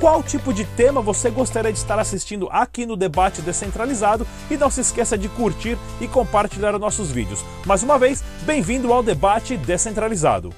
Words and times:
qual 0.00 0.22
tipo 0.22 0.52
de 0.52 0.64
tema 0.64 1.00
você 1.00 1.28
gostaria 1.28 1.72
de 1.72 1.78
estar 1.78 1.98
assistindo 1.98 2.48
aqui 2.52 2.86
no 2.86 2.96
Debate 2.96 3.42
Descentralizado 3.42 4.26
e 4.50 4.56
não 4.56 4.70
se 4.70 4.80
esqueça 4.80 5.18
de 5.18 5.28
curtir 5.28 5.76
e 6.00 6.06
compartilhar 6.06 6.74
os 6.74 6.80
nossos 6.80 7.10
vídeos. 7.10 7.44
Mais 7.66 7.82
uma 7.82 7.98
vez, 7.98 8.22
bem-vindo 8.42 8.92
ao 8.92 9.02
Debate 9.02 9.56
Descentralizado. 9.56 10.52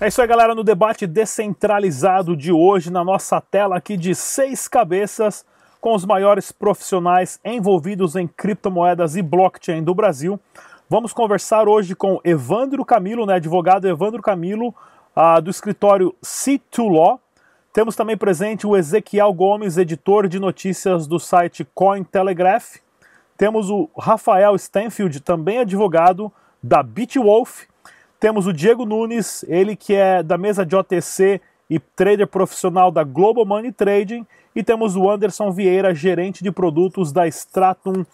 É 0.00 0.08
isso 0.08 0.22
aí, 0.22 0.28
galera, 0.28 0.54
no 0.54 0.62
debate 0.62 1.08
descentralizado 1.08 2.36
de 2.36 2.52
hoje, 2.52 2.88
na 2.88 3.04
nossa 3.04 3.40
tela 3.40 3.76
aqui 3.76 3.96
de 3.96 4.14
seis 4.14 4.68
cabeças, 4.68 5.44
com 5.80 5.92
os 5.92 6.04
maiores 6.04 6.52
profissionais 6.52 7.38
envolvidos 7.44 8.14
em 8.16 8.26
criptomoedas 8.26 9.16
e 9.16 9.22
blockchain 9.22 9.82
do 9.82 9.94
Brasil. 9.94 10.40
Vamos 10.88 11.12
conversar 11.12 11.68
hoje 11.68 11.94
com 11.94 12.20
Evandro 12.24 12.84
Camilo, 12.84 13.26
né, 13.26 13.34
advogado 13.34 13.88
Evandro 13.88 14.22
Camilo, 14.22 14.68
uh, 15.16 15.42
do 15.42 15.50
escritório 15.50 16.14
C2 16.24 16.88
Law. 16.88 17.20
Temos 17.78 17.94
também 17.94 18.16
presente 18.16 18.66
o 18.66 18.76
Ezequiel 18.76 19.32
Gomes, 19.32 19.78
editor 19.78 20.26
de 20.26 20.40
notícias 20.40 21.06
do 21.06 21.20
site 21.20 21.64
Cointelegraph. 21.76 22.78
Temos 23.36 23.70
o 23.70 23.88
Rafael 23.96 24.56
Stanfield, 24.56 25.20
também 25.20 25.60
advogado 25.60 26.32
da 26.60 26.82
Bitwolf. 26.82 27.66
Temos 28.18 28.48
o 28.48 28.52
Diego 28.52 28.84
Nunes, 28.84 29.44
ele 29.46 29.76
que 29.76 29.94
é 29.94 30.24
da 30.24 30.36
mesa 30.36 30.66
de 30.66 30.74
OTC 30.74 31.40
e 31.70 31.78
trader 31.78 32.26
profissional 32.26 32.90
da 32.90 33.04
Global 33.04 33.46
Money 33.46 33.70
Trading. 33.70 34.26
E 34.56 34.64
temos 34.64 34.96
o 34.96 35.08
Anderson 35.08 35.52
Vieira, 35.52 35.94
gerente 35.94 36.42
de 36.42 36.50
produtos 36.50 37.12
da 37.12 37.28
Stratum.hk. 37.28 38.08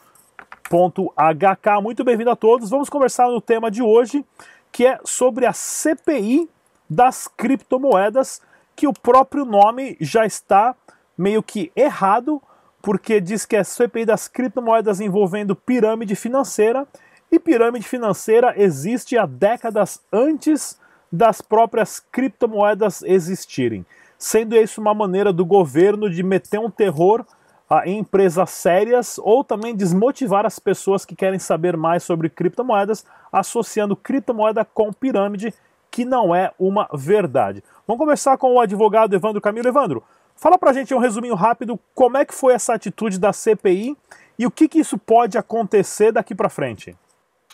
Muito 1.83 2.05
bem-vindo 2.05 2.29
a 2.29 2.37
todos. 2.37 2.69
Vamos 2.69 2.91
conversar 2.91 3.29
no 3.29 3.41
tema 3.41 3.71
de 3.71 3.83
hoje, 3.83 4.27
que 4.71 4.85
é 4.85 5.01
sobre 5.05 5.47
a 5.47 5.55
CPI 5.55 6.51
das 6.87 7.27
criptomoedas 7.27 8.43
que 8.77 8.87
o 8.87 8.93
próprio 8.93 9.45
nome 9.45 9.97
já 10.01 10.27
está 10.27 10.75
meio 11.17 11.43
que 11.43 11.71
errado, 11.77 12.43
porque 12.83 13.21
diz 13.21 13.47
que 13.47 13.57
é 13.57 13.65
CPI 13.65 14.05
das 14.05 14.29
criptomoedas 14.29 15.01
envolvendo 15.01 15.57
pirâmide 15.57 16.15
financeira, 16.15 16.87
e 17.31 17.39
pirâmide 17.39 17.87
financeira 17.87 18.55
existe 18.57 19.17
há 19.17 19.27
décadas 19.27 20.01
antes 20.13 20.79
das 21.11 21.41
próprias 21.41 22.01
criptomoedas 22.01 23.03
existirem, 23.03 23.87
sendo 24.19 24.57
isso 24.57 24.81
uma 24.81 24.95
maneira 24.95 25.33
do 25.33 25.45
governo 25.45 26.11
de 26.11 26.23
meter 26.23 26.59
um 26.59 26.71
terror 26.71 27.25
ah, 27.69 27.87
em 27.87 27.99
empresas 27.99 28.51
sérias 28.51 29.19
ou 29.19 29.43
também 29.43 29.75
desmotivar 29.75 30.45
as 30.45 30.59
pessoas 30.59 31.05
que 31.05 31.17
querem 31.17 31.39
saber 31.39 31.77
mais 31.77 32.03
sobre 32.03 32.29
criptomoedas, 32.29 33.05
associando 33.33 33.97
criptomoeda 33.97 34.65
com 34.65 34.93
pirâmide, 34.93 35.55
que 35.95 36.05
não 36.05 36.35
é 36.35 36.51
uma 36.59 36.89
verdade. 36.93 37.63
Vamos 37.87 38.01
conversar 38.01 38.37
com 38.37 38.53
o 38.53 38.61
advogado 38.61 39.15
Evandro 39.15 39.41
Camilo. 39.41 39.69
Evandro, 39.69 40.03
fala 40.35 40.59
pra 40.59 40.73
gente 40.73 40.93
um 40.93 40.99
resuminho 40.99 41.37
rápido 41.37 41.79
como 41.95 42.17
é 42.17 42.25
que 42.25 42.35
foi 42.35 42.53
essa 42.53 42.75
atitude 42.75 43.17
da 43.17 43.33
CPI 43.33 43.97
e 44.37 44.45
o 44.45 44.51
que, 44.51 44.67
que 44.67 44.81
isso 44.81 44.99
pode 44.99 45.39
acontecer 45.39 46.11
daqui 46.11 46.35
para 46.35 46.49
frente. 46.49 46.97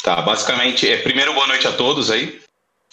Tá, 0.02 0.22
basicamente, 0.22 0.88
é, 0.88 0.96
primeiro 1.02 1.34
boa 1.34 1.46
noite 1.48 1.68
a 1.68 1.72
todos 1.72 2.10
aí. 2.10 2.40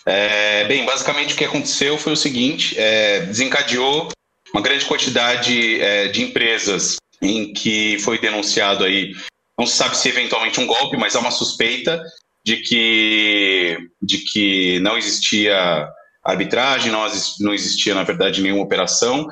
É, 0.05 0.65
bem, 0.65 0.85
basicamente 0.85 1.33
o 1.33 1.37
que 1.37 1.45
aconteceu 1.45 1.97
foi 1.97 2.11
o 2.11 2.17
seguinte: 2.17 2.77
é, 2.77 3.21
desencadeou 3.21 4.09
uma 4.53 4.61
grande 4.61 4.83
quantidade 4.83 5.79
é, 5.79 6.09
de 6.09 6.23
empresas 6.23 6.97
em 7.21 7.53
que 7.53 7.97
foi 7.99 8.19
denunciado 8.19 8.83
aí, 8.83 9.13
não 9.57 9.65
se 9.65 9.77
sabe 9.77 9.95
se 9.95 10.09
eventualmente 10.09 10.59
um 10.59 10.67
golpe, 10.67 10.97
mas 10.97 11.15
há 11.15 11.19
uma 11.21 11.31
suspeita 11.31 12.03
de 12.47 12.55
que, 12.55 13.77
de 14.01 14.19
que 14.19 14.79
não 14.79 14.97
existia 14.97 15.85
arbitragem, 16.23 16.89
não, 16.89 17.05
não 17.41 17.53
existia, 17.53 17.93
na 17.93 18.03
verdade, 18.03 18.41
nenhuma 18.41 18.63
operação, 18.63 19.27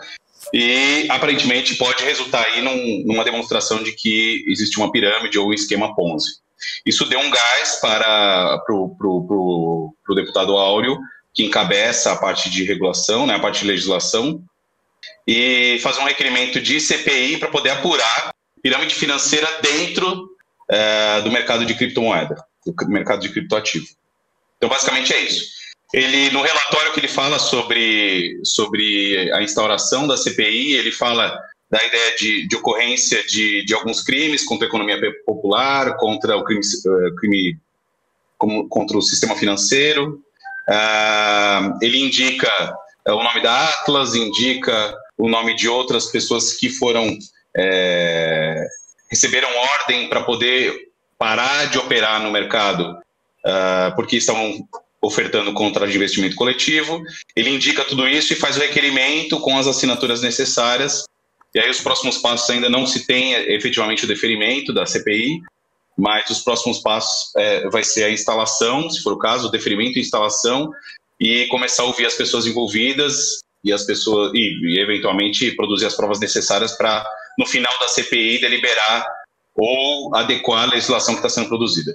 e 0.54 1.08
aparentemente 1.08 1.76
pode 1.76 2.04
resultar 2.04 2.44
aí 2.44 2.62
num, 2.62 3.06
numa 3.06 3.24
demonstração 3.24 3.82
de 3.82 3.94
que 3.94 4.44
existe 4.50 4.78
uma 4.78 4.92
pirâmide 4.92 5.40
ou 5.40 5.48
um 5.48 5.54
esquema 5.54 5.96
Ponzi. 5.96 6.40
Isso 6.86 7.06
deu 7.06 7.20
um 7.20 7.30
gás 7.30 7.80
para 7.80 8.62
o 8.70 9.96
deputado 10.14 10.58
Áureo, 10.58 11.00
que 11.34 11.46
encabeça 11.46 12.12
a 12.12 12.18
parte 12.18 12.50
de 12.50 12.66
regulação, 12.66 13.26
né, 13.26 13.36
a 13.36 13.40
parte 13.40 13.62
de 13.62 13.68
legislação, 13.68 14.44
e 15.26 15.80
fazer 15.82 16.02
um 16.02 16.06
requerimento 16.06 16.60
de 16.60 16.82
CPI 16.82 17.38
para 17.38 17.48
poder 17.48 17.70
apurar 17.70 18.34
pirâmide 18.62 18.94
financeira 18.94 19.48
dentro 19.62 20.28
é, 20.70 21.22
do 21.22 21.32
mercado 21.32 21.66
de 21.66 21.76
criptomoeda, 21.76 22.36
do 22.66 22.74
mercado 22.88 23.22
de 23.22 23.30
criptoativo. 23.30 23.86
Então, 24.58 24.70
basicamente 24.70 25.14
é 25.14 25.22
isso. 25.22 25.56
Ele, 25.94 26.30
no 26.32 26.42
relatório 26.42 26.94
que 26.94 27.00
ele 27.00 27.08
fala 27.08 27.40
sobre, 27.40 28.40
sobre 28.44 29.32
a 29.32 29.42
instauração 29.42 30.08
da 30.08 30.18
CPI, 30.18 30.74
ele 30.74 30.92
fala 30.92 31.40
da 31.70 31.84
ideia 31.84 32.16
de, 32.18 32.48
de 32.48 32.56
ocorrência 32.56 33.24
de, 33.28 33.64
de 33.66 33.74
alguns 33.74 34.02
crimes 34.02 34.44
contra 34.44 34.68
a 34.68 34.70
economia 34.70 35.00
popular, 35.26 35.96
contra 35.98 36.38
o 36.38 36.44
crime, 36.44 36.62
uh, 36.62 37.16
crime 37.16 37.58
como, 38.38 38.68
contra 38.68 38.98
o 38.98 39.02
sistema 39.02 39.36
financeiro. 39.36 40.22
Uh, 40.68 41.78
ele 41.82 42.00
indica 42.00 42.50
uh, 43.08 43.14
o 43.14 43.24
nome 43.24 43.42
da 43.42 43.70
Atlas, 43.70 44.16
indica 44.16 44.96
o 45.18 45.30
nome 45.30 45.56
de 45.56 45.68
outras 45.70 46.08
pessoas 46.08 46.54
que 46.54 46.70
foram 46.70 47.18
é, 47.56 48.68
receberam 49.10 49.50
ordem 49.58 50.10
para 50.10 50.24
poder 50.24 50.90
parar 51.18 51.66
de 51.66 51.78
operar 51.78 52.22
no 52.22 52.32
mercado, 52.32 52.98
porque 53.96 54.18
estão 54.18 54.68
ofertando 55.02 55.54
contrato 55.54 55.90
de 55.90 55.98
investimento 55.98 56.36
coletivo. 56.36 57.02
Ele 57.36 57.52
indica 57.52 57.86
tudo 57.86 58.08
isso 58.08 58.34
e 58.34 58.36
faz 58.36 58.58
o 58.58 58.60
requerimento 58.60 59.40
com 59.40 59.58
as 59.58 59.68
assinaturas 59.68 60.22
necessárias. 60.22 61.06
E 61.54 61.60
aí 61.60 61.70
os 61.70 61.80
próximos 61.80 62.18
passos 62.18 62.50
ainda 62.50 62.70
não 62.70 62.86
se 62.86 63.06
tem 63.06 63.34
efetivamente 63.54 64.04
o 64.04 64.08
deferimento 64.08 64.74
da 64.74 64.86
CPI, 64.86 65.42
mas 65.98 66.30
os 66.30 66.40
próximos 66.40 66.80
passos 66.80 67.32
é, 67.38 67.70
vai 67.70 67.84
ser 67.84 68.04
a 68.04 68.10
instalação, 68.10 68.90
se 68.90 69.02
for 69.02 69.14
o 69.14 69.18
caso, 69.18 69.48
o 69.48 69.52
deferimento 69.52 69.98
e 69.98 70.02
instalação 70.02 70.70
e 71.20 71.46
começar 71.48 71.84
a 71.84 71.86
ouvir 71.86 72.06
as 72.06 72.16
pessoas 72.16 72.46
envolvidas 72.46 73.40
e 73.64 73.72
as 73.72 73.84
pessoas 73.86 74.32
e, 74.34 74.76
e 74.76 74.80
eventualmente 74.80 75.52
produzir 75.56 75.86
as 75.86 75.96
provas 75.96 76.20
necessárias 76.20 76.74
para 76.74 77.08
no 77.40 77.46
final 77.46 77.74
da 77.80 77.88
CPI 77.88 78.42
deliberar 78.42 79.08
ou 79.56 80.14
adequar 80.16 80.64
a 80.64 80.72
legislação 80.72 81.14
que 81.14 81.20
está 81.20 81.30
sendo 81.30 81.48
produzida. 81.48 81.94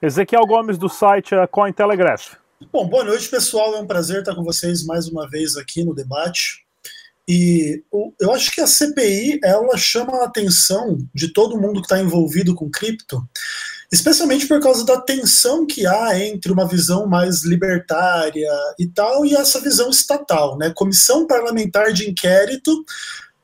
Ezequiel 0.00 0.46
Gomes, 0.46 0.76
do 0.76 0.88
site 0.88 1.30
Cointelegraph. 1.50 2.34
Bom, 2.72 2.86
boa 2.88 3.04
noite, 3.04 3.28
pessoal. 3.28 3.74
É 3.74 3.80
um 3.80 3.86
prazer 3.86 4.20
estar 4.20 4.34
com 4.34 4.44
vocês 4.44 4.84
mais 4.84 5.08
uma 5.08 5.28
vez 5.28 5.56
aqui 5.56 5.84
no 5.84 5.94
debate. 5.94 6.62
E 7.28 7.82
eu 8.20 8.32
acho 8.32 8.50
que 8.50 8.60
a 8.60 8.66
CPI 8.66 9.40
ela 9.44 9.76
chama 9.76 10.18
a 10.18 10.24
atenção 10.24 10.98
de 11.14 11.32
todo 11.32 11.58
mundo 11.58 11.80
que 11.80 11.86
está 11.86 12.00
envolvido 12.00 12.54
com 12.54 12.68
cripto, 12.68 13.22
especialmente 13.92 14.46
por 14.46 14.60
causa 14.60 14.84
da 14.84 15.00
tensão 15.00 15.64
que 15.64 15.86
há 15.86 16.18
entre 16.18 16.50
uma 16.50 16.66
visão 16.66 17.06
mais 17.06 17.44
libertária 17.44 18.50
e 18.78 18.86
tal 18.88 19.24
e 19.24 19.34
essa 19.36 19.60
visão 19.60 19.88
estatal, 19.88 20.58
né? 20.58 20.72
Comissão 20.74 21.26
parlamentar 21.26 21.92
de 21.92 22.10
inquérito 22.10 22.84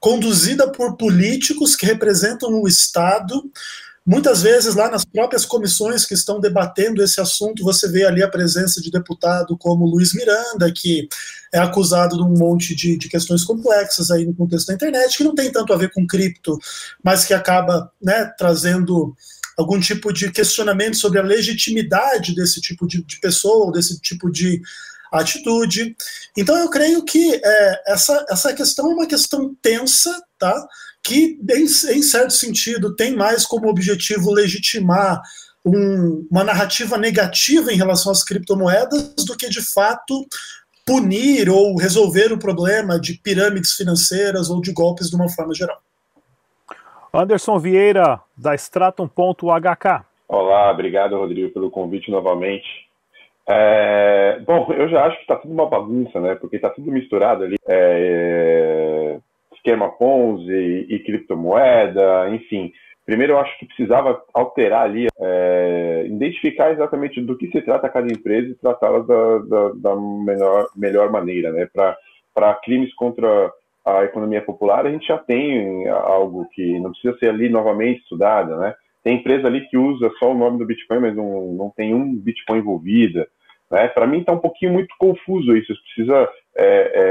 conduzida 0.00 0.70
por 0.70 0.97
políticos 0.97 1.75
que 1.75 1.86
representam 1.86 2.50
o 2.61 2.69
Estado. 2.69 3.43
Muitas 4.06 4.40
vezes, 4.43 4.75
lá 4.75 4.90
nas 4.90 5.05
próprias 5.05 5.44
comissões 5.44 6.06
que 6.06 6.14
estão 6.14 6.40
debatendo 6.40 7.02
esse 7.02 7.20
assunto, 7.20 7.62
você 7.62 7.87
vê 7.88 8.06
ali 8.06 8.23
a 8.23 8.28
presença 8.28 8.81
de 8.81 8.90
deputado 8.90 9.56
como 9.58 9.84
Luiz 9.84 10.14
Miranda, 10.14 10.73
que 10.73 11.06
é 11.52 11.58
acusado 11.58 12.17
de 12.17 12.23
um 12.23 12.34
monte 12.34 12.75
de, 12.75 12.96
de 12.96 13.08
questões 13.08 13.44
complexas 13.44 14.11
aí 14.11 14.25
no 14.25 14.34
contexto 14.34 14.69
da 14.69 14.75
internet, 14.75 15.17
que 15.17 15.25
não 15.25 15.34
tem 15.34 15.52
tanto 15.52 15.73
a 15.73 15.76
ver 15.76 15.90
com 15.93 16.06
cripto, 16.06 16.58
mas 17.02 17.25
que 17.25 17.34
acaba 17.34 17.90
né, 18.00 18.32
trazendo 18.38 19.14
algum 19.58 19.78
tipo 19.78 20.12
de 20.12 20.31
questionamento 20.31 20.96
sobre 20.96 21.19
a 21.19 21.23
legitimidade 21.23 22.34
desse 22.34 22.61
tipo 22.61 22.87
de, 22.87 23.02
de 23.02 23.19
pessoa, 23.20 23.73
desse 23.73 24.00
tipo 24.00 24.31
de 24.31 24.62
atitude. 25.12 25.96
Então, 26.37 26.56
eu 26.56 26.70
creio 26.70 27.05
que 27.05 27.40
é, 27.43 27.82
essa, 27.93 28.25
essa 28.28 28.55
questão 28.55 28.90
é 28.90 28.94
uma 28.94 29.06
questão 29.06 29.55
tensa, 29.62 30.22
tá? 30.38 30.66
que, 31.02 31.38
em, 31.50 31.64
em 31.64 32.02
certo 32.02 32.32
sentido, 32.32 32.94
tem 32.94 33.16
mais 33.16 33.46
como 33.46 33.69
objetivo 33.69 34.32
legitimar 34.32 35.20
um, 35.64 36.26
uma 36.31 36.44
narrativa 36.44 36.96
negativa 36.96 37.72
em 37.72 37.76
relação 37.76 38.12
às 38.12 38.25
criptomoedas 38.25 39.14
do 39.26 39.37
que, 39.37 39.49
de 39.49 39.62
fato, 39.62 40.26
punir 40.87 41.49
ou 41.49 41.76
resolver 41.76 42.32
o 42.32 42.38
problema 42.38 42.99
de 42.99 43.14
pirâmides 43.14 43.72
financeiras 43.72 44.50
ou 44.50 44.61
de 44.61 44.72
golpes 44.72 45.11
de 45.11 45.16
uma 45.16 45.28
forma 45.28 45.54
geral. 45.54 45.81
Anderson 47.12 47.58
Vieira, 47.58 48.20
da 48.37 48.54
Stratum.hk. 48.54 50.04
Olá, 50.28 50.70
obrigado, 50.70 51.16
Rodrigo, 51.16 51.52
pelo 51.52 51.70
convite 51.70 52.11
novamente. 52.11 52.88
É, 53.50 54.41
bom, 54.41 54.71
eu 54.73 54.89
já 54.89 55.06
acho 55.06 55.17
que 55.17 55.23
está 55.23 55.37
tudo 55.37 55.55
uma 55.55 55.69
bagunça, 55.69 56.21
né? 56.21 56.35
Porque 56.35 56.56
está 56.56 56.69
tudo 56.69 56.93
misturado 56.93 57.45
ali. 57.45 57.56
É, 57.67 59.19
esquema 59.55 59.91
Ponzi 59.91 60.53
e, 60.53 60.95
e 60.95 60.99
criptomoeda, 61.00 62.29
enfim. 62.31 62.73
Primeiro, 63.06 63.33
eu 63.33 63.39
acho 63.39 63.59
que 63.59 63.65
precisava 63.65 64.23
alterar 64.35 64.83
ali, 64.83 65.06
é, 65.19 66.05
identificar 66.06 66.73
exatamente 66.73 67.23
do 67.23 67.39
que 67.39 67.50
se 67.50 67.62
trata 67.62 67.89
cada 67.89 68.06
empresa 68.06 68.49
e 68.49 68.55
tratá-las 68.55 69.06
da, 69.06 69.39
da, 69.39 69.73
da 69.77 69.97
melhor, 69.97 70.67
melhor 70.77 71.11
maneira, 71.11 71.50
né? 71.50 71.67
Para 72.35 72.55
crimes 72.62 72.95
contra 72.95 73.50
a 73.83 74.05
economia 74.05 74.43
popular, 74.43 74.85
a 74.85 74.91
gente 74.91 75.06
já 75.06 75.17
tem 75.17 75.89
algo 75.89 76.47
que 76.53 76.79
não 76.81 76.91
precisa 76.91 77.17
ser 77.19 77.31
ali 77.31 77.49
novamente 77.49 78.03
estudado, 78.03 78.59
né? 78.59 78.75
Tem 79.08 79.16
empresa 79.16 79.46
ali 79.46 79.66
que 79.69 79.78
usa 79.78 80.10
só 80.19 80.32
o 80.32 80.37
nome 80.37 80.58
do 80.58 80.66
Bitcoin, 80.66 80.99
mas 80.99 81.16
não, 81.16 81.55
não 81.55 81.70
tem 81.70 81.94
um 81.94 82.14
Bitcoin 82.14 82.58
envolvida. 82.58 83.26
Né? 83.70 83.88
Para 83.88 84.06
mim 84.06 84.20
está 84.20 84.32
um 84.32 84.38
pouquinho 84.38 84.70
muito 84.70 84.94
confuso 84.99 85.56
isso. 85.56 85.72
Precisa 85.94 86.28
é, 86.55 86.66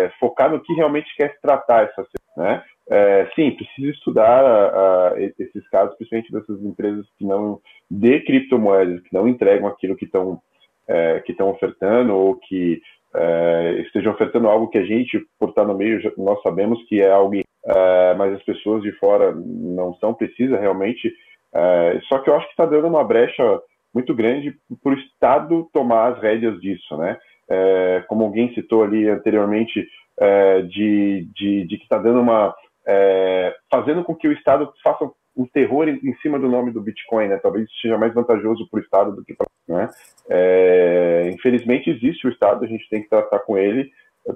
é, 0.05 0.11
focar 0.19 0.51
no 0.51 0.59
que 0.59 0.73
realmente 0.73 1.07
quer 1.15 1.39
tratar 1.41 1.85
essa. 1.85 2.05
Né? 2.37 2.63
É, 2.87 3.27
sim, 3.33 3.49
precisa 3.49 3.89
estudar 3.89 4.45
a, 4.45 5.07
a, 5.07 5.21
esses 5.39 5.67
casos, 5.71 5.95
principalmente 5.97 6.31
dessas 6.31 6.61
empresas 6.61 7.03
que 7.17 7.25
não 7.25 7.59
de 7.89 8.19
criptomoedas, 8.19 9.01
que 9.01 9.11
não 9.11 9.27
entregam 9.27 9.67
aquilo 9.67 9.95
que 9.95 10.05
estão 10.05 10.39
é, 10.87 11.19
que 11.21 11.31
estão 11.31 11.49
ofertando 11.49 12.13
ou 12.13 12.35
que 12.35 12.79
é, 13.15 13.81
estejam 13.87 14.13
ofertando 14.13 14.47
algo 14.47 14.69
que 14.69 14.77
a 14.77 14.85
gente, 14.85 15.19
por 15.39 15.49
estar 15.49 15.65
no 15.65 15.75
meio, 15.75 15.99
nós 16.15 16.39
sabemos 16.43 16.77
que 16.87 17.01
é 17.01 17.09
algo, 17.09 17.33
é, 17.37 18.13
mas 18.13 18.33
as 18.33 18.43
pessoas 18.43 18.83
de 18.83 18.91
fora 18.99 19.33
não 19.33 19.95
são, 19.95 20.13
precisa 20.13 20.59
realmente. 20.59 21.11
É, 21.57 21.99
só 22.07 22.19
que 22.19 22.29
eu 22.29 22.35
acho 22.35 22.45
que 22.45 22.51
está 22.51 22.67
dando 22.67 22.87
uma 22.87 23.03
brecha 23.03 23.59
muito 23.91 24.13
grande 24.13 24.55
para 24.83 24.93
o 24.93 24.99
Estado 24.99 25.67
tomar 25.73 26.13
as 26.13 26.21
rédeas 26.21 26.61
disso, 26.61 26.95
né? 26.97 27.17
É, 27.49 28.03
como 28.07 28.25
alguém 28.25 28.53
citou 28.53 28.83
ali 28.83 29.09
anteriormente, 29.09 29.87
é, 30.19 30.61
de, 30.61 31.27
de, 31.33 31.65
de, 31.65 31.77
que 31.77 31.83
está 31.83 31.97
dando 31.97 32.19
uma. 32.19 32.53
É, 32.85 33.55
fazendo 33.71 34.03
com 34.03 34.15
que 34.15 34.27
o 34.27 34.31
Estado 34.31 34.71
faça 34.83 35.09
um 35.35 35.45
terror 35.45 35.87
em, 35.87 35.99
em, 36.03 36.13
cima 36.17 36.37
do 36.37 36.47
nome 36.47 36.71
do 36.71 36.81
Bitcoin, 36.81 37.27
né? 37.27 37.39
Talvez 37.41 37.67
seja 37.81 37.97
mais 37.97 38.13
vantajoso 38.13 38.67
para 38.69 38.79
o 38.79 38.83
Estado 38.83 39.15
do 39.15 39.25
que 39.25 39.33
para. 39.33 39.47
Né? 39.67 39.89
É, 40.29 41.31
infelizmente 41.33 41.89
existe 41.89 42.25
o 42.27 42.29
Estado, 42.29 42.63
a 42.63 42.67
gente 42.67 42.87
tem 42.89 43.01
que 43.01 43.09
tratar 43.09 43.39
com 43.39 43.57
ele. 43.57 43.89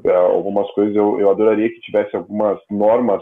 É, 0.06 0.16
algumas 0.16 0.70
coisas 0.72 0.96
eu, 0.96 1.20
eu 1.20 1.30
adoraria 1.30 1.70
que 1.70 1.82
tivesse 1.82 2.16
algumas 2.16 2.60
normas 2.70 3.22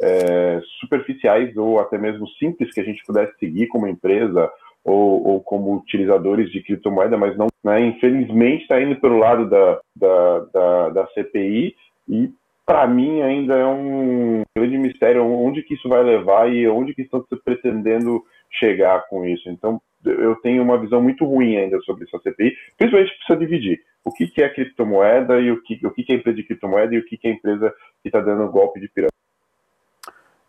é, 0.00 0.60
superficiais 0.80 1.56
ou 1.56 1.80
até 1.80 1.98
mesmo 1.98 2.28
simples 2.30 2.72
que 2.72 2.80
a 2.80 2.84
gente 2.84 3.04
pudesse 3.04 3.36
seguir 3.38 3.66
como 3.68 3.86
empresa 3.86 4.50
ou, 4.84 5.26
ou 5.26 5.40
como 5.40 5.76
utilizadores 5.76 6.50
de 6.50 6.62
criptomoeda, 6.62 7.16
mas 7.16 7.36
não, 7.36 7.48
né, 7.64 7.80
infelizmente 7.80 8.62
está 8.62 8.80
indo 8.80 9.00
pelo 9.00 9.18
lado 9.18 9.48
da, 9.48 9.80
da, 9.96 10.38
da, 10.52 10.88
da 10.90 11.06
CPI 11.08 11.74
e 12.08 12.30
para 12.64 12.86
mim 12.86 13.22
ainda 13.22 13.54
é 13.54 13.66
um 13.66 14.42
grande 14.56 14.78
mistério 14.78 15.24
onde 15.24 15.62
que 15.62 15.74
isso 15.74 15.88
vai 15.88 16.02
levar 16.02 16.52
e 16.52 16.68
onde 16.68 16.94
que 16.94 17.02
estão 17.02 17.24
pretendendo 17.44 18.22
chegar 18.50 19.06
com 19.08 19.24
isso. 19.24 19.48
Então 19.48 19.80
eu 20.04 20.36
tenho 20.36 20.62
uma 20.62 20.78
visão 20.78 21.02
muito 21.02 21.24
ruim 21.24 21.56
ainda 21.56 21.80
sobre 21.80 22.04
essa 22.04 22.18
CPI, 22.18 22.54
principalmente 22.76 23.16
precisa 23.16 23.38
dividir 23.38 23.80
o 24.04 24.12
que, 24.12 24.28
que 24.28 24.40
é 24.40 24.48
criptomoeda 24.48 25.40
e 25.40 25.50
o 25.50 25.60
que, 25.62 25.84
o 25.84 25.90
que, 25.90 26.04
que 26.04 26.12
é 26.12 26.16
empresa 26.16 26.36
de 26.36 26.44
criptomoeda 26.44 26.94
e 26.94 26.98
o 26.98 27.04
que, 27.04 27.16
que 27.16 27.26
é 27.26 27.32
empresa 27.32 27.74
que 28.02 28.08
está 28.08 28.20
dando 28.20 28.50
golpe 28.50 28.78
de 28.78 28.88
pirâmide. 28.88 29.12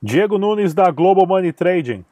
Diego 0.02 0.38
Nunes 0.38 0.76
da 0.76 0.92
Global 0.92 1.26
Money 1.26 1.52
Trading. 1.52 2.06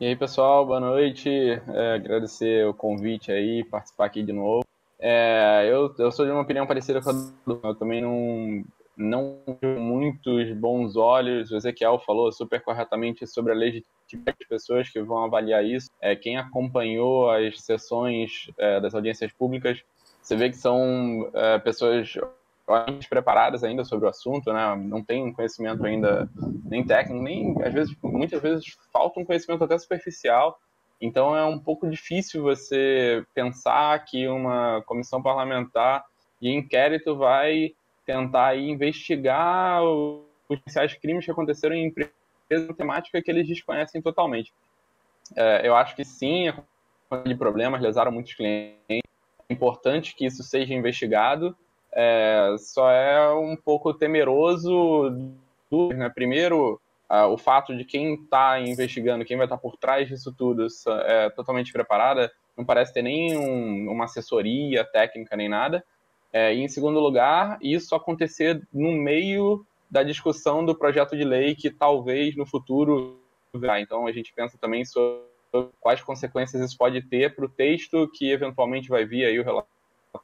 E 0.00 0.06
aí, 0.06 0.14
pessoal, 0.14 0.64
boa 0.64 0.78
noite. 0.78 1.28
É, 1.28 1.94
agradecer 1.94 2.64
o 2.64 2.72
convite 2.72 3.32
aí, 3.32 3.64
participar 3.64 4.04
aqui 4.04 4.22
de 4.22 4.32
novo. 4.32 4.64
É, 5.00 5.66
eu, 5.68 5.92
eu 5.98 6.12
sou 6.12 6.24
de 6.24 6.30
uma 6.30 6.42
opinião 6.42 6.66
parecida 6.66 7.02
com 7.02 7.10
a 7.10 7.12
do. 7.12 7.60
Eu 7.64 7.74
também 7.74 8.00
não, 8.00 8.64
não 8.96 9.38
muitos 9.80 10.52
bons 10.52 10.96
olhos. 10.96 11.50
O 11.50 11.56
Ezequiel 11.56 11.98
falou 11.98 12.30
super 12.30 12.62
corretamente 12.62 13.26
sobre 13.26 13.52
a 13.52 13.56
legitimidade 13.56 14.38
das 14.38 14.48
pessoas 14.48 14.88
que 14.88 15.02
vão 15.02 15.24
avaliar 15.24 15.64
isso. 15.64 15.90
É, 16.00 16.14
quem 16.14 16.36
acompanhou 16.36 17.28
as 17.30 17.60
sessões 17.62 18.48
é, 18.58 18.80
das 18.80 18.94
audiências 18.94 19.32
públicas, 19.32 19.82
você 20.22 20.36
vê 20.36 20.50
que 20.50 20.56
são 20.56 21.28
é, 21.34 21.58
pessoas 21.58 22.14
preparadas 23.08 23.62
ainda 23.62 23.84
sobre 23.84 24.06
o 24.06 24.08
assunto, 24.08 24.52
né? 24.52 24.74
Não 24.76 25.02
tem 25.02 25.22
um 25.22 25.32
conhecimento 25.32 25.84
ainda 25.84 26.28
nem 26.64 26.84
técnico, 26.84 27.22
nem 27.22 27.54
às 27.62 27.72
vezes, 27.72 27.96
muitas 28.02 28.42
vezes 28.42 28.76
falta 28.92 29.20
um 29.20 29.24
conhecimento 29.24 29.62
até 29.62 29.78
superficial. 29.78 30.58
Então 31.00 31.36
é 31.36 31.44
um 31.44 31.58
pouco 31.58 31.88
difícil 31.88 32.42
você 32.42 33.24
pensar 33.34 34.04
que 34.04 34.26
uma 34.26 34.82
comissão 34.86 35.22
parlamentar 35.22 36.04
de 36.40 36.50
inquérito 36.50 37.16
vai 37.16 37.72
tentar 38.04 38.56
investigar 38.56 39.84
os 39.84 40.22
potenciais 40.48 40.94
crimes 40.94 41.24
que 41.24 41.30
aconteceram 41.30 41.74
em 41.76 41.86
empresas 41.86 42.12
temática 42.76 43.20
que 43.20 43.30
eles 43.30 43.46
desconhecem 43.46 44.00
totalmente. 44.00 44.52
É, 45.34 45.66
eu 45.66 45.74
acho 45.74 45.96
que 45.96 46.04
sim, 46.04 46.52
de 47.24 47.34
problemas 47.34 47.80
lesaram 47.80 48.12
muitos 48.12 48.34
clientes. 48.34 48.78
É 49.48 49.52
importante 49.52 50.14
que 50.14 50.24
isso 50.26 50.42
seja 50.42 50.72
investigado, 50.74 51.56
é, 51.92 52.54
só 52.58 52.90
é 52.90 53.32
um 53.34 53.56
pouco 53.56 53.94
temeroso 53.94 55.10
né? 55.94 56.08
Primeiro, 56.08 56.80
uh, 57.10 57.26
o 57.28 57.36
fato 57.36 57.76
de 57.76 57.84
quem 57.84 58.14
está 58.14 58.60
investigando, 58.60 59.24
quem 59.24 59.36
vai 59.36 59.46
estar 59.46 59.56
tá 59.56 59.62
por 59.62 59.76
trás 59.76 60.08
disso 60.08 60.32
tudo, 60.36 60.66
é 61.06 61.30
totalmente 61.30 61.72
preparada, 61.72 62.30
não 62.56 62.64
parece 62.64 62.92
ter 62.92 63.02
nem 63.02 63.36
um, 63.36 63.90
uma 63.90 64.04
assessoria 64.04 64.84
técnica 64.84 65.36
nem 65.36 65.48
nada. 65.48 65.84
É, 66.32 66.54
e 66.54 66.60
em 66.60 66.68
segundo 66.68 67.00
lugar, 67.00 67.58
isso 67.62 67.94
acontecer 67.94 68.60
no 68.72 68.92
meio 68.92 69.64
da 69.90 70.02
discussão 70.02 70.64
do 70.64 70.74
projeto 70.74 71.16
de 71.16 71.24
lei 71.24 71.54
que 71.54 71.70
talvez 71.70 72.36
no 72.36 72.44
futuro 72.44 73.18
Então 73.78 74.06
a 74.06 74.12
gente 74.12 74.32
pensa 74.34 74.58
também 74.58 74.84
sobre 74.84 75.22
quais 75.80 76.02
consequências 76.02 76.60
isso 76.60 76.76
pode 76.76 77.00
ter 77.02 77.34
para 77.34 77.46
o 77.46 77.48
texto 77.48 78.10
que 78.12 78.30
eventualmente 78.30 78.88
vai 78.88 79.04
vir 79.04 79.24
aí 79.24 79.38
o 79.38 79.44
relatório 79.44 79.75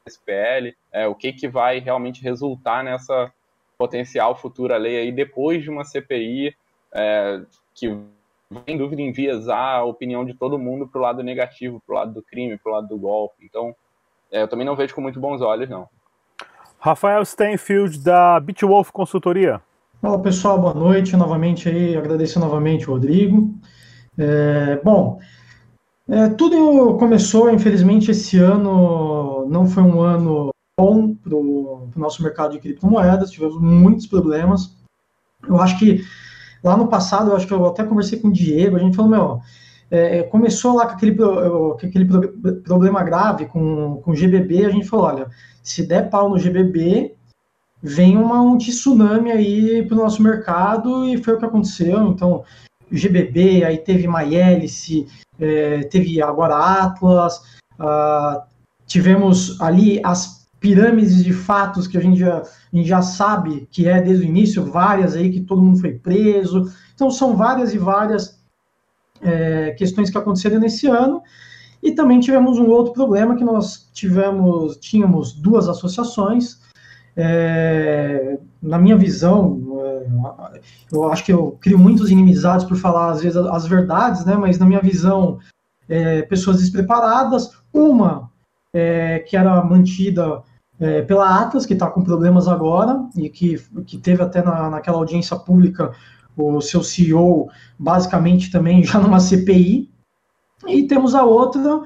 SPL, 0.06 0.74
é, 0.92 1.06
o 1.06 1.14
que, 1.14 1.32
que 1.32 1.48
vai 1.48 1.78
realmente 1.78 2.22
resultar 2.22 2.82
nessa 2.82 3.32
potencial 3.78 4.36
futura 4.36 4.76
lei 4.76 4.98
aí 4.98 5.12
depois 5.12 5.62
de 5.62 5.70
uma 5.70 5.84
CPI 5.84 6.54
é, 6.94 7.42
que 7.74 7.88
sem 8.66 8.76
dúvida 8.76 9.00
enviesar 9.00 9.80
a 9.80 9.84
opinião 9.84 10.24
de 10.24 10.34
todo 10.34 10.58
mundo 10.58 10.86
para 10.86 10.98
o 10.98 11.02
lado 11.02 11.22
negativo, 11.22 11.82
para 11.86 11.94
o 11.94 11.98
lado 11.98 12.12
do 12.12 12.22
crime, 12.22 12.58
para 12.58 12.70
o 12.70 12.74
lado 12.74 12.88
do 12.88 12.98
golpe. 12.98 13.36
Então, 13.42 13.74
é, 14.30 14.42
eu 14.42 14.48
também 14.48 14.66
não 14.66 14.76
vejo 14.76 14.94
com 14.94 15.00
muito 15.00 15.18
bons 15.18 15.40
olhos, 15.40 15.68
não. 15.68 15.88
Rafael 16.78 17.24
Stenfield, 17.24 17.98
da 18.00 18.38
Bitwolf 18.40 18.90
Consultoria. 18.90 19.60
Fala 20.00 20.20
pessoal, 20.20 20.60
boa 20.60 20.74
noite. 20.74 21.16
Novamente 21.16 21.68
aí, 21.68 21.96
agradecer 21.96 22.38
novamente 22.40 22.90
o 22.90 22.94
Rodrigo. 22.94 23.54
É, 24.18 24.80
bom, 24.82 25.18
é, 26.08 26.28
tudo 26.30 26.96
começou, 26.98 27.50
infelizmente, 27.50 28.10
esse 28.10 28.36
ano 28.38 29.46
não 29.48 29.66
foi 29.66 29.82
um 29.82 30.00
ano 30.00 30.50
bom 30.78 31.14
para 31.14 31.34
o 31.34 31.90
nosso 31.96 32.22
mercado 32.22 32.52
de 32.52 32.58
criptomoedas, 32.58 33.30
tivemos 33.30 33.60
muitos 33.60 34.06
problemas. 34.06 34.76
Eu 35.46 35.60
acho 35.60 35.78
que 35.78 36.04
lá 36.62 36.76
no 36.76 36.88
passado, 36.88 37.30
eu 37.30 37.36
acho 37.36 37.46
que 37.46 37.52
eu 37.52 37.66
até 37.66 37.84
conversei 37.84 38.18
com 38.18 38.28
o 38.28 38.32
Diego, 38.32 38.76
a 38.76 38.78
gente 38.78 38.96
falou, 38.96 39.10
meu, 39.10 39.40
é, 39.90 40.18
é 40.18 40.22
começou 40.24 40.76
lá 40.76 40.86
com 40.86 40.94
aquele, 40.94 41.14
com 41.14 41.78
aquele 41.80 42.04
problema 42.64 43.02
grave 43.02 43.46
com, 43.46 44.00
com 44.02 44.10
o 44.10 44.16
GBB, 44.16 44.64
a 44.64 44.70
gente 44.70 44.88
falou, 44.88 45.06
olha, 45.06 45.28
se 45.62 45.86
der 45.86 46.10
pau 46.10 46.28
no 46.28 46.38
GBB, 46.38 47.14
vem 47.82 48.16
uma, 48.16 48.40
um 48.40 48.56
tsunami 48.56 49.30
aí 49.30 49.84
para 49.86 49.94
o 49.94 50.00
nosso 50.00 50.22
mercado, 50.22 51.04
e 51.04 51.16
foi 51.16 51.34
o 51.34 51.38
que 51.38 51.44
aconteceu, 51.44 52.06
então, 52.08 52.44
GBB, 52.90 53.64
aí 53.64 53.78
teve 53.78 54.06
MyHélice, 54.06 55.06
é, 55.42 55.82
teve 55.84 56.22
agora 56.22 56.56
Atlas, 56.56 57.38
uh, 57.80 58.40
tivemos 58.86 59.60
ali 59.60 60.00
as 60.04 60.46
pirâmides 60.60 61.24
de 61.24 61.32
fatos 61.32 61.88
que 61.88 61.98
a 61.98 62.00
gente, 62.00 62.20
já, 62.20 62.38
a 62.38 62.76
gente 62.76 62.88
já 62.88 63.02
sabe 63.02 63.66
que 63.68 63.88
é 63.88 64.00
desde 64.00 64.24
o 64.24 64.28
início, 64.28 64.64
várias 64.64 65.16
aí 65.16 65.32
que 65.32 65.40
todo 65.40 65.60
mundo 65.60 65.80
foi 65.80 65.94
preso. 65.94 66.72
Então 66.94 67.10
são 67.10 67.36
várias 67.36 67.74
e 67.74 67.78
várias 67.78 68.40
é, 69.20 69.72
questões 69.72 70.10
que 70.10 70.16
aconteceram 70.16 70.60
nesse 70.60 70.86
ano. 70.86 71.20
E 71.82 71.90
também 71.90 72.20
tivemos 72.20 72.60
um 72.60 72.70
outro 72.70 72.92
problema 72.92 73.34
que 73.34 73.42
nós 73.42 73.90
tivemos, 73.92 74.76
tínhamos 74.76 75.32
duas 75.32 75.68
associações. 75.68 76.60
É, 77.16 78.38
na 78.62 78.78
minha 78.78 78.96
visão, 78.96 79.60
eu 80.90 81.10
acho 81.10 81.24
que 81.24 81.32
eu 81.32 81.58
crio 81.60 81.78
muitos 81.78 82.10
inimizades 82.10 82.64
por 82.64 82.76
falar 82.76 83.10
às 83.10 83.22
vezes 83.22 83.36
as 83.36 83.66
verdades, 83.66 84.24
né? 84.24 84.36
Mas 84.36 84.58
na 84.58 84.66
minha 84.66 84.80
visão, 84.80 85.38
é, 85.88 86.22
pessoas 86.22 86.58
despreparadas. 86.58 87.50
Uma 87.72 88.30
é, 88.72 89.20
que 89.20 89.36
era 89.36 89.62
mantida 89.64 90.42
é, 90.80 91.02
pela 91.02 91.40
Atlas, 91.40 91.66
que 91.66 91.74
está 91.74 91.90
com 91.90 92.02
problemas 92.02 92.48
agora, 92.48 93.04
e 93.16 93.28
que, 93.28 93.58
que 93.86 93.98
teve 93.98 94.22
até 94.22 94.42
na, 94.42 94.70
naquela 94.70 94.98
audiência 94.98 95.36
pública 95.36 95.92
o 96.36 96.60
seu 96.60 96.82
CEO 96.82 97.50
basicamente 97.78 98.50
também 98.50 98.82
já 98.84 98.98
numa 98.98 99.20
CPI. 99.20 99.90
E 100.66 100.86
temos 100.86 101.14
a 101.14 101.24
outra 101.24 101.82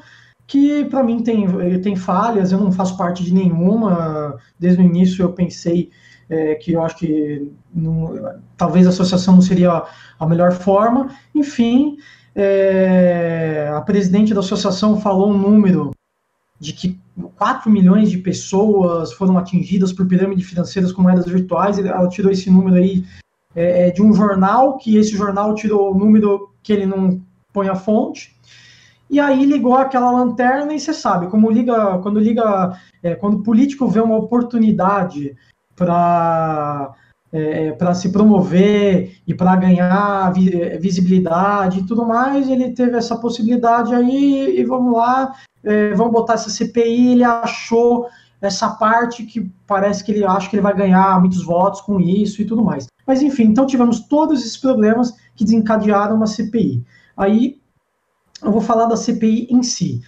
que 0.47 0.85
para 0.85 1.03
mim 1.03 1.23
tem, 1.23 1.81
tem 1.81 1.97
falhas, 1.97 2.53
eu 2.53 2.61
não 2.61 2.71
faço 2.71 2.97
parte 2.97 3.25
de 3.25 3.35
nenhuma. 3.35 4.37
Desde 4.59 4.81
o 4.81 4.85
início 4.85 5.23
eu 5.23 5.33
pensei 5.33 5.91
é, 6.29 6.55
que 6.57 6.73
eu 6.73 6.83
acho 6.83 6.97
que 6.99 7.51
não, 7.75 8.41
talvez 8.57 8.87
a 8.87 8.91
associação 8.91 9.35
não 9.35 9.43
seria 9.43 9.85
a 10.19 10.27
melhor 10.27 10.53
forma. 10.53 11.11
Enfim, 11.35 11.99
é, 12.35 13.71
a 13.75 13.81
presidente 13.81 14.35
da 14.35 14.41
associação 14.41 15.01
falou 15.01 15.31
um 15.31 15.39
número 15.39 15.93
de 16.59 16.73
que 16.73 16.99
4 17.37 17.71
milhões 17.71 18.11
de 18.11 18.19
pessoas 18.19 19.13
foram 19.13 19.39
atingidas 19.39 19.93
por 19.93 20.07
pirâmides 20.07 20.49
financeiras 20.49 20.93
com 20.93 21.03
moedas 21.03 21.27
virtuais. 21.27 21.79
Ela 21.79 22.09
tirou 22.09 22.31
esse 22.31 22.51
número 22.51 22.77
aí 22.77 23.05
é, 23.55 23.89
é, 23.89 23.91
de 23.91 24.03
um 24.03 24.13
jornal, 24.13 24.77
que 24.77 24.97
esse 24.97 25.17
jornal 25.17 25.55
tirou 25.55 25.93
o 25.93 25.99
número 25.99 26.51
que 26.63 26.73
ele 26.73 26.87
não 26.87 27.23
põe 27.53 27.69
a 27.69 27.75
fonte. 27.75 28.37
E 29.09 29.21
aí 29.21 29.47
ligou 29.47 29.77
aquela 29.77 30.11
lanterna 30.11 30.75
e 30.75 30.81
você 30.81 30.93
sabe, 30.93 31.29
como 31.29 31.51
liga, 31.51 31.99
quando 31.99 32.19
liga, 32.19 32.77
é, 33.03 33.15
quando 33.15 33.39
o 33.39 33.43
político 33.43 33.87
vê 33.87 34.01
uma 34.01 34.17
oportunidade 34.17 35.37
para 35.77 36.95
é, 37.33 37.73
para 37.73 37.95
se 37.95 38.11
promover 38.11 39.19
e 39.27 39.35
para 39.35 39.57
ganhar 39.57 40.33
vi, 40.33 40.51
visibilidade 40.79 41.81
e 41.81 41.87
tudo 41.87 42.07
mais, 42.07 42.49
ele 42.49 42.71
teve 42.71 42.97
essa 42.97 43.17
possibilidade 43.17 43.95
aí 43.95 44.59
e 44.59 44.65
vamos 44.65 44.97
lá, 44.97 45.35
é, 45.63 45.93
vamos 45.95 46.13
botar 46.13 46.35
essa 46.35 46.49
CPI, 46.49 47.13
ele 47.13 47.25
achou 47.25 48.07
essa 48.41 48.71
parte 48.71 49.25
que 49.25 49.51
parece 49.67 50.05
que 50.05 50.13
ele 50.13 50.25
acha 50.25 50.49
que 50.49 50.57
ele 50.57 50.63
vai 50.63 50.75
ganhar 50.75 51.19
muitos 51.21 51.45
votos 51.45 51.81
com 51.81 52.01
isso 52.01 52.41
e 52.41 52.45
tudo 52.45 52.65
mais. 52.65 52.87
Mas 53.07 53.23
enfim, 53.23 53.45
então 53.45 53.67
tivemos 53.67 54.01
todos 54.01 54.41
esses 54.41 54.57
problemas 54.57 55.15
que 55.35 55.45
desencadearam 55.45 56.17
uma 56.17 56.27
CPI. 56.27 56.85
Aí 57.17 57.59
eu 58.43 58.53
vou 58.53 58.61
falar 58.61 58.87
da 58.87 58.97
CPI 58.97 59.49
em 59.51 59.63
si. 59.63 60.03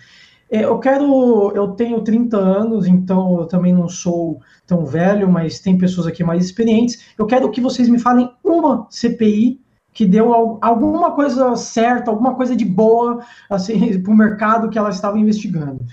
É, 0.51 0.65
eu 0.65 0.79
quero. 0.79 1.53
Eu 1.55 1.69
tenho 1.73 2.01
30 2.03 2.37
anos, 2.37 2.87
então 2.87 3.41
eu 3.41 3.47
também 3.47 3.73
não 3.73 3.89
sou 3.89 4.41
tão 4.67 4.85
velho, 4.85 5.29
mas 5.29 5.61
tem 5.61 5.77
pessoas 5.77 6.07
aqui 6.07 6.25
mais 6.25 6.45
experientes. 6.45 7.05
Eu 7.19 7.27
quero 7.27 7.51
que 7.51 7.61
vocês 7.61 7.89
me 7.89 7.99
falem 7.99 8.31
uma 8.43 8.87
CPI 8.91 9.61
que 9.93 10.07
deu 10.07 10.59
alguma 10.61 11.13
coisa 11.13 11.57
certa, 11.57 12.11
alguma 12.11 12.35
coisa 12.35 12.55
de 12.55 12.65
boa 12.65 13.21
assim, 13.51 13.99
para 14.01 14.13
o 14.13 14.17
mercado 14.17 14.71
que 14.71 14.79
ela 14.79 14.91
estava 14.91 15.19
investigando. 15.19 15.85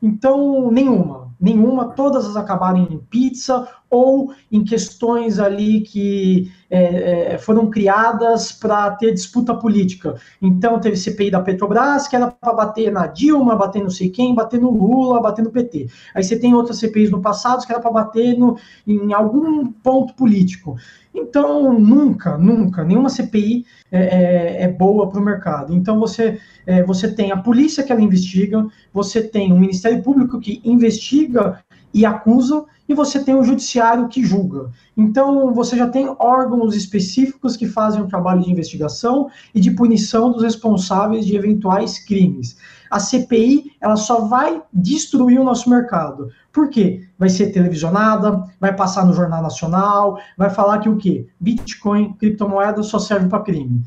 Então, 0.00 0.70
nenhuma, 0.70 1.34
nenhuma, 1.40 1.86
todas 1.86 2.36
acabaram 2.36 2.78
em 2.78 2.98
pizza 3.10 3.66
ou 3.90 4.32
em 4.50 4.62
questões 4.62 5.40
ali 5.40 5.80
que 5.80 6.52
é, 6.70 7.34
é, 7.34 7.38
foram 7.38 7.70
criadas 7.70 8.52
para 8.52 8.90
ter 8.92 9.12
disputa 9.12 9.54
política. 9.54 10.16
Então, 10.40 10.78
teve 10.78 10.96
CPI 10.96 11.30
da 11.30 11.40
Petrobras, 11.40 12.06
que 12.06 12.16
era 12.16 12.28
para 12.30 12.52
bater 12.52 12.92
na 12.92 13.06
Dilma, 13.06 13.56
bater 13.56 13.82
não 13.82 13.90
sei 13.90 14.10
quem, 14.10 14.34
bater 14.34 14.60
no 14.60 14.70
Lula, 14.70 15.20
bater 15.20 15.42
no 15.42 15.50
PT. 15.50 15.88
Aí 16.14 16.22
você 16.22 16.38
tem 16.38 16.54
outras 16.54 16.78
CPIs 16.78 17.10
no 17.10 17.22
passado 17.22 17.64
que 17.66 17.72
era 17.72 17.80
para 17.80 17.90
bater 17.90 18.36
no, 18.36 18.56
em 18.86 19.12
algum 19.12 19.66
ponto 19.66 20.14
político. 20.14 20.76
Então, 21.14 21.78
nunca, 21.78 22.36
nunca, 22.36 22.84
nenhuma 22.84 23.08
CPI 23.08 23.64
é, 23.90 24.00
é, 24.00 24.62
é 24.64 24.68
boa 24.68 25.08
para 25.08 25.20
o 25.20 25.24
mercado. 25.24 25.74
Então, 25.74 25.98
você, 25.98 26.38
é, 26.66 26.82
você 26.84 27.12
tem 27.12 27.32
a 27.32 27.36
polícia 27.36 27.82
que 27.82 27.90
ela 27.90 28.00
investiga, 28.00 28.66
você 28.92 29.22
tem 29.22 29.52
o 29.52 29.58
Ministério 29.58 30.02
Público 30.02 30.38
que 30.38 30.60
investiga 30.64 31.58
e 31.92 32.04
acusa, 32.04 32.64
e 32.88 32.94
você 32.94 33.22
tem 33.22 33.34
o 33.34 33.44
judiciário 33.44 34.08
que 34.08 34.24
julga. 34.24 34.70
Então, 34.96 35.52
você 35.52 35.76
já 35.76 35.86
tem 35.86 36.14
órgãos 36.18 36.74
específicos 36.74 37.56
que 37.56 37.66
fazem 37.66 38.00
o 38.00 38.08
trabalho 38.08 38.40
de 38.40 38.50
investigação 38.50 39.28
e 39.54 39.60
de 39.60 39.70
punição 39.70 40.32
dos 40.32 40.42
responsáveis 40.42 41.26
de 41.26 41.36
eventuais 41.36 41.98
crimes. 41.98 42.56
A 42.90 42.98
CPI, 42.98 43.72
ela 43.80 43.96
só 43.96 44.22
vai 44.22 44.62
destruir 44.72 45.38
o 45.38 45.44
nosso 45.44 45.68
mercado. 45.68 46.30
Por 46.50 46.70
quê? 46.70 47.06
Vai 47.18 47.28
ser 47.28 47.52
televisionada, 47.52 48.42
vai 48.58 48.74
passar 48.74 49.04
no 49.04 49.12
Jornal 49.12 49.42
Nacional, 49.42 50.18
vai 50.36 50.48
falar 50.48 50.78
que 50.78 50.88
o 50.88 50.96
quê? 50.96 51.26
Bitcoin, 51.38 52.14
criptomoeda 52.14 52.82
só 52.82 52.98
serve 52.98 53.28
para 53.28 53.42
crime. 53.42 53.82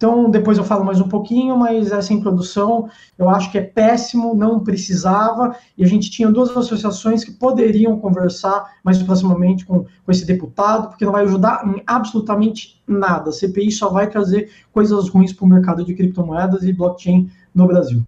Então, 0.00 0.30
depois 0.30 0.56
eu 0.56 0.64
falo 0.64 0.82
mais 0.82 0.98
um 0.98 1.08
pouquinho, 1.08 1.58
mas 1.58 1.92
essa 1.92 2.14
introdução 2.14 2.88
eu 3.18 3.28
acho 3.28 3.52
que 3.52 3.58
é 3.58 3.60
péssimo, 3.60 4.34
não 4.34 4.64
precisava, 4.64 5.54
e 5.76 5.84
a 5.84 5.86
gente 5.86 6.10
tinha 6.10 6.30
duas 6.30 6.48
associações 6.56 7.22
que 7.22 7.32
poderiam 7.32 7.98
conversar 7.98 8.76
mais 8.82 9.02
proximamente 9.02 9.66
com, 9.66 9.84
com 9.84 10.10
esse 10.10 10.24
deputado, 10.24 10.88
porque 10.88 11.04
não 11.04 11.12
vai 11.12 11.24
ajudar 11.24 11.66
em 11.66 11.82
absolutamente 11.86 12.82
nada. 12.88 13.28
A 13.28 13.32
CPI 13.34 13.70
só 13.70 13.90
vai 13.90 14.08
trazer 14.08 14.50
coisas 14.72 15.06
ruins 15.10 15.34
para 15.34 15.44
o 15.44 15.48
mercado 15.48 15.84
de 15.84 15.92
criptomoedas 15.92 16.62
e 16.62 16.72
blockchain 16.72 17.30
no 17.54 17.66
Brasil. 17.66 18.02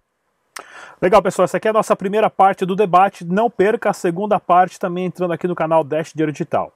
Legal, 0.99 1.21
pessoal. 1.21 1.43
Essa 1.43 1.57
aqui 1.57 1.67
é 1.67 1.69
a 1.69 1.73
nossa 1.73 1.95
primeira 1.95 2.27
parte 2.27 2.65
do 2.65 2.75
debate. 2.75 3.23
Não 3.23 3.51
perca 3.51 3.91
a 3.91 3.93
segunda 3.93 4.39
parte 4.39 4.79
também 4.79 5.05
entrando 5.05 5.31
aqui 5.31 5.47
no 5.47 5.53
canal 5.53 5.83
Dash 5.83 6.11
Dinheiro 6.11 6.31
Digital. 6.31 6.73